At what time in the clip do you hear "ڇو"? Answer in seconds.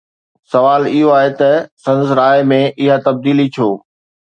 3.55-3.69